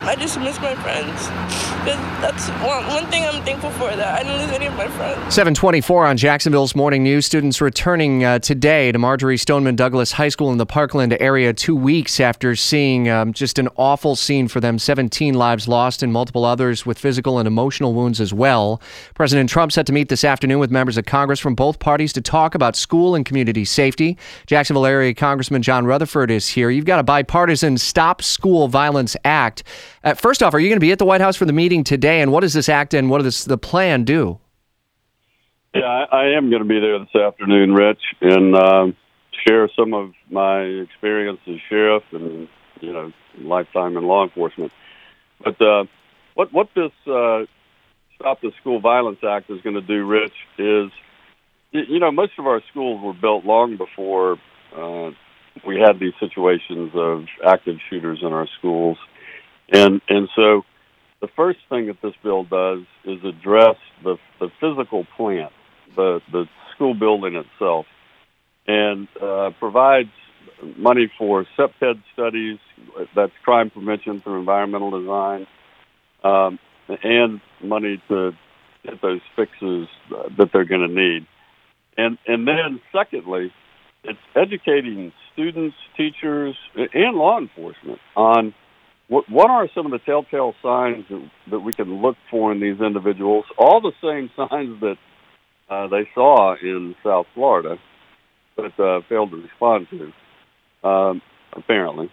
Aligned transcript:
I 0.00 0.14
just 0.14 0.38
miss 0.38 0.60
my 0.60 0.74
friends. 0.76 1.28
That's 2.20 2.48
one, 2.64 2.86
one 2.86 3.06
thing 3.06 3.24
I'm 3.24 3.42
thankful 3.44 3.70
for 3.70 3.94
that 3.94 4.20
I 4.20 4.22
didn't 4.22 4.42
lose 4.42 4.52
any 4.52 4.66
of 4.66 4.74
my 4.74 4.88
friends. 4.88 5.34
724 5.34 6.06
on 6.06 6.16
Jacksonville's 6.16 6.76
Morning 6.76 7.02
News. 7.02 7.26
Students 7.26 7.60
returning 7.60 8.22
uh, 8.22 8.38
today 8.38 8.92
to 8.92 8.98
Marjory 8.98 9.36
Stoneman 9.36 9.74
Douglas 9.74 10.12
High 10.12 10.28
School 10.28 10.52
in 10.52 10.58
the 10.58 10.66
Parkland 10.66 11.16
area 11.18 11.52
two 11.52 11.74
weeks 11.74 12.20
after 12.20 12.54
seeing 12.54 13.08
um, 13.08 13.32
just 13.32 13.58
an 13.58 13.68
awful 13.76 14.16
scene 14.16 14.48
for 14.48 14.60
them 14.60 14.78
17 14.78 15.34
lives 15.34 15.66
lost 15.66 16.02
and 16.02 16.12
multiple 16.12 16.44
others 16.44 16.84
with 16.84 16.98
physical 16.98 17.38
and 17.38 17.46
emotional 17.46 17.94
wounds 17.94 18.20
as 18.20 18.34
well. 18.34 18.80
President 19.14 19.48
Trump 19.48 19.72
set 19.72 19.86
to 19.86 19.92
meet 19.92 20.08
this 20.08 20.24
afternoon 20.24 20.58
with 20.58 20.70
members 20.70 20.96
of 20.96 21.06
Congress 21.06 21.40
from 21.40 21.54
both 21.54 21.78
parties 21.78 22.12
to 22.12 22.20
talk 22.20 22.54
about 22.54 22.76
school 22.76 23.14
and 23.14 23.24
community 23.24 23.64
safety. 23.64 24.18
Jacksonville 24.46 24.86
area 24.86 25.14
Congressman 25.14 25.62
John 25.62 25.86
Rutherford 25.86 26.30
is 26.30 26.48
here. 26.48 26.70
You've 26.70 26.84
got 26.84 27.00
a 27.00 27.04
bipartisan 27.04 27.78
Stop 27.78 28.22
School 28.22 28.68
Violence 28.68 29.16
Act. 29.24 29.64
Uh, 30.04 30.14
first 30.14 30.42
off, 30.42 30.54
are 30.54 30.60
you 30.60 30.68
going 30.68 30.76
to 30.76 30.80
be 30.80 30.92
at 30.92 30.98
the 30.98 31.04
White 31.04 31.20
House 31.20 31.36
for 31.36 31.44
the 31.44 31.52
meeting 31.52 31.84
today? 31.84 32.20
And 32.20 32.32
what 32.32 32.40
does 32.40 32.52
this 32.52 32.68
act 32.68 32.94
and 32.94 33.10
what 33.10 33.22
does 33.22 33.44
the 33.44 33.58
plan 33.58 34.04
do? 34.04 34.38
Yeah, 35.74 35.84
I, 35.84 36.04
I 36.16 36.24
am 36.36 36.50
going 36.50 36.62
to 36.62 36.68
be 36.68 36.80
there 36.80 36.98
this 36.98 37.14
afternoon, 37.14 37.74
Rich, 37.74 38.00
and 38.20 38.54
uh, 38.54 38.86
share 39.46 39.68
some 39.76 39.92
of 39.94 40.12
my 40.30 40.60
experience 40.60 41.40
as 41.46 41.56
sheriff 41.68 42.02
and 42.12 42.48
you 42.80 42.92
know 42.92 43.12
lifetime 43.38 43.96
in 43.96 44.04
law 44.04 44.24
enforcement. 44.24 44.72
But 45.42 45.60
uh, 45.60 45.84
what 46.34 46.52
what 46.52 46.68
this 46.74 46.92
uh, 47.06 47.44
Stop 48.16 48.40
the 48.40 48.52
School 48.60 48.80
Violence 48.80 49.18
Act 49.26 49.50
is 49.50 49.60
going 49.60 49.74
to 49.74 49.82
do, 49.82 50.06
Rich, 50.06 50.32
is 50.58 50.90
you 51.72 51.98
know 51.98 52.10
most 52.10 52.32
of 52.38 52.46
our 52.46 52.62
schools 52.70 53.02
were 53.02 53.12
built 53.12 53.44
long 53.44 53.76
before 53.76 54.38
uh, 54.74 55.10
we 55.66 55.78
had 55.78 56.00
these 56.00 56.14
situations 56.18 56.92
of 56.94 57.24
active 57.46 57.76
shooters 57.88 58.20
in 58.22 58.32
our 58.32 58.46
schools, 58.58 58.98
and 59.72 60.00
and 60.08 60.28
so 60.34 60.64
the 61.20 61.28
first 61.28 61.58
thing 61.68 61.86
that 61.86 62.00
this 62.02 62.14
bill 62.22 62.44
does 62.44 62.80
is 63.04 63.22
address 63.24 63.76
the 64.02 64.16
the 64.38 64.50
physical 64.60 65.06
plant, 65.16 65.52
the 65.94 66.20
the 66.30 66.46
school 66.74 66.94
building 66.94 67.34
itself, 67.36 67.86
and 68.66 69.08
uh, 69.20 69.50
provides 69.58 70.10
money 70.76 71.10
for 71.18 71.46
CPTED 71.56 72.02
studies. 72.12 72.58
That's 73.14 73.32
crime 73.44 73.70
prevention 73.70 74.20
through 74.20 74.38
environmental 74.38 75.00
design, 75.00 75.46
um, 76.22 76.58
and 77.02 77.40
money 77.62 78.02
to 78.08 78.32
get 78.84 79.00
those 79.02 79.20
fixes 79.34 79.88
that 80.38 80.50
they're 80.52 80.64
going 80.64 80.86
to 80.86 80.94
need. 80.94 81.26
And 81.96 82.18
and 82.26 82.46
then 82.46 82.80
secondly, 82.92 83.52
it's 84.04 84.18
educating 84.34 85.12
students, 85.32 85.76
teachers, 85.96 86.56
and 86.76 87.16
law 87.16 87.38
enforcement 87.38 87.98
on 88.14 88.54
what, 89.08 89.28
what 89.30 89.50
are 89.50 89.68
some 89.74 89.86
of 89.86 89.92
the 89.92 89.98
telltale 89.98 90.54
signs 90.62 91.04
that, 91.08 91.30
that 91.50 91.60
we 91.60 91.72
can 91.72 92.02
look 92.02 92.16
for 92.30 92.52
in 92.52 92.60
these 92.60 92.80
individuals? 92.80 93.44
All 93.56 93.80
the 93.80 93.92
same 94.02 94.30
signs 94.36 94.80
that 94.80 94.96
uh, 95.68 95.88
they 95.88 96.08
saw 96.14 96.56
in 96.56 96.94
South 97.04 97.26
Florida, 97.34 97.78
but 98.56 98.78
uh, 98.80 99.00
failed 99.08 99.30
to 99.30 99.36
respond 99.36 99.88
to, 99.90 100.88
um, 100.88 101.22
apparently, 101.52 102.10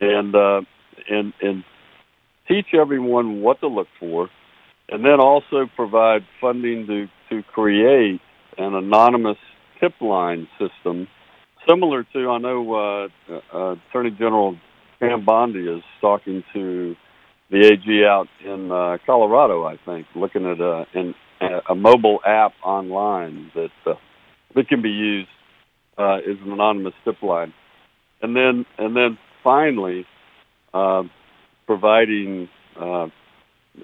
and 0.00 0.34
uh, 0.34 0.62
and 1.08 1.32
and 1.40 1.64
teach 2.48 2.74
everyone 2.74 3.40
what 3.40 3.60
to 3.60 3.68
look 3.68 3.88
for, 3.98 4.28
and 4.88 5.04
then 5.04 5.20
also 5.20 5.66
provide 5.76 6.24
funding 6.40 6.86
to 6.88 7.08
to 7.30 7.42
create 7.44 8.20
an 8.58 8.74
anonymous 8.74 9.38
tip 9.80 9.94
line 10.00 10.48
system, 10.58 11.08
similar 11.68 12.04
to 12.12 12.30
I 12.30 12.38
know 12.38 12.74
uh, 12.74 13.08
uh, 13.52 13.76
Attorney 13.88 14.10
General 14.10 14.56
Pam 15.02 15.24
Bondi 15.24 15.66
is 15.66 15.82
talking 16.00 16.44
to 16.52 16.94
the 17.50 17.66
AG 17.66 18.04
out 18.04 18.28
in 18.44 18.70
uh, 18.70 18.98
Colorado, 19.04 19.64
I 19.64 19.76
think, 19.84 20.06
looking 20.14 20.46
at 20.46 20.60
a, 20.60 20.86
an, 20.94 21.14
a 21.68 21.74
mobile 21.74 22.20
app 22.24 22.52
online 22.62 23.50
that 23.56 23.72
uh, 23.84 23.94
that 24.54 24.68
can 24.68 24.80
be 24.80 24.90
used 24.90 25.28
uh, 25.98 26.18
as 26.18 26.36
an 26.44 26.52
anonymous 26.52 26.94
tip 27.04 27.20
line, 27.20 27.52
and 28.22 28.36
then 28.36 28.64
and 28.78 28.94
then 28.94 29.18
finally 29.42 30.06
uh, 30.72 31.02
providing 31.66 32.48
uh, 32.80 33.08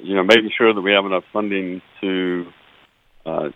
you 0.00 0.14
know 0.14 0.22
making 0.22 0.52
sure 0.56 0.72
that 0.72 0.80
we 0.80 0.92
have 0.92 1.04
enough 1.04 1.24
funding 1.32 1.82
to 2.00 2.46
uh, 3.26 3.48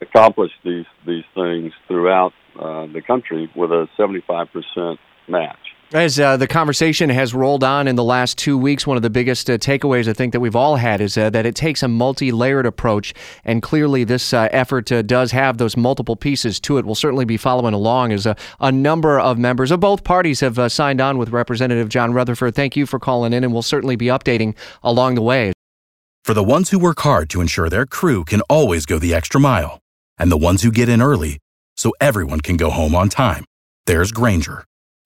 accomplish 0.00 0.52
these 0.64 0.86
these 1.04 1.24
things 1.34 1.72
throughout 1.88 2.32
uh, 2.54 2.86
the 2.86 3.02
country 3.04 3.50
with 3.56 3.72
a 3.72 3.88
seventy 3.96 4.22
five 4.28 4.46
percent 4.52 5.00
match. 5.26 5.69
As 5.92 6.20
uh, 6.20 6.36
the 6.36 6.46
conversation 6.46 7.10
has 7.10 7.34
rolled 7.34 7.64
on 7.64 7.88
in 7.88 7.96
the 7.96 8.04
last 8.04 8.38
two 8.38 8.56
weeks, 8.56 8.86
one 8.86 8.96
of 8.96 9.02
the 9.02 9.10
biggest 9.10 9.50
uh, 9.50 9.58
takeaways 9.58 10.06
I 10.06 10.12
think 10.12 10.32
that 10.32 10.38
we've 10.38 10.54
all 10.54 10.76
had 10.76 11.00
is 11.00 11.18
uh, 11.18 11.30
that 11.30 11.46
it 11.46 11.56
takes 11.56 11.82
a 11.82 11.88
multi 11.88 12.30
layered 12.30 12.64
approach. 12.64 13.12
And 13.44 13.60
clearly, 13.60 14.04
this 14.04 14.32
uh, 14.32 14.48
effort 14.52 14.92
uh, 14.92 15.02
does 15.02 15.32
have 15.32 15.58
those 15.58 15.76
multiple 15.76 16.14
pieces 16.14 16.60
to 16.60 16.78
it. 16.78 16.84
We'll 16.84 16.94
certainly 16.94 17.24
be 17.24 17.36
following 17.36 17.74
along 17.74 18.12
as 18.12 18.24
a, 18.24 18.36
a 18.60 18.70
number 18.70 19.18
of 19.18 19.36
members 19.36 19.72
of 19.72 19.80
both 19.80 20.04
parties 20.04 20.38
have 20.38 20.60
uh, 20.60 20.68
signed 20.68 21.00
on 21.00 21.18
with 21.18 21.30
Representative 21.30 21.88
John 21.88 22.12
Rutherford. 22.12 22.54
Thank 22.54 22.76
you 22.76 22.86
for 22.86 23.00
calling 23.00 23.32
in, 23.32 23.42
and 23.42 23.52
we'll 23.52 23.62
certainly 23.62 23.96
be 23.96 24.06
updating 24.06 24.54
along 24.84 25.16
the 25.16 25.22
way. 25.22 25.52
For 26.22 26.34
the 26.34 26.44
ones 26.44 26.70
who 26.70 26.78
work 26.78 27.00
hard 27.00 27.28
to 27.30 27.40
ensure 27.40 27.68
their 27.68 27.84
crew 27.84 28.24
can 28.24 28.42
always 28.42 28.86
go 28.86 29.00
the 29.00 29.12
extra 29.12 29.40
mile, 29.40 29.80
and 30.16 30.30
the 30.30 30.36
ones 30.36 30.62
who 30.62 30.70
get 30.70 30.88
in 30.88 31.02
early 31.02 31.40
so 31.76 31.92
everyone 32.00 32.42
can 32.42 32.56
go 32.56 32.70
home 32.70 32.94
on 32.94 33.08
time, 33.08 33.44
there's 33.86 34.12
Grainger 34.12 34.64